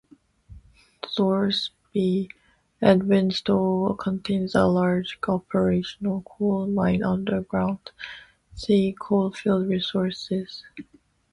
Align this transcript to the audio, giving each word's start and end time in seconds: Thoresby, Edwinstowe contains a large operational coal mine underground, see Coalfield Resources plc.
Thoresby, 1.15 2.29
Edwinstowe 2.81 3.95
contains 3.99 4.55
a 4.55 4.65
large 4.65 5.19
operational 5.27 6.23
coal 6.23 6.65
mine 6.65 7.03
underground, 7.03 7.91
see 8.55 8.95
Coalfield 8.99 9.67
Resources 9.67 10.63
plc. 10.75 10.85